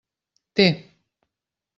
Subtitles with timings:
[0.59, 0.65] Té!